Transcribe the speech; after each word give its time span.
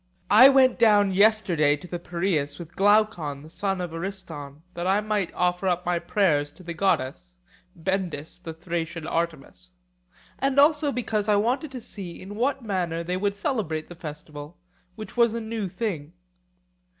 I 0.31 0.49
went 0.49 0.79
down 0.79 1.11
yesterday 1.11 1.75
to 1.75 1.87
the 1.87 1.99
Piraeus 1.99 2.57
with 2.57 2.75
Glaucon 2.75 3.43
the 3.43 3.51
son 3.51 3.79
of 3.81 3.93
Ariston, 3.93 4.63
that 4.73 4.87
I 4.87 4.99
might 4.99 5.31
offer 5.35 5.67
up 5.67 5.85
my 5.85 5.99
prayers 5.99 6.51
to 6.53 6.63
the 6.63 6.73
goddess 6.73 7.35
(Bendis, 7.79 8.39
the 8.41 8.51
Thracian 8.51 9.05
Artemis.); 9.05 9.73
and 10.39 10.57
also 10.57 10.91
because 10.91 11.29
I 11.29 11.35
wanted 11.35 11.69
to 11.73 11.81
see 11.81 12.19
in 12.19 12.33
what 12.33 12.63
manner 12.63 13.03
they 13.03 13.15
would 13.15 13.35
celebrate 13.35 13.89
the 13.89 13.95
festival, 13.95 14.57
which 14.95 15.15
was 15.15 15.35
a 15.35 15.39
new 15.39 15.69
thing. 15.69 16.13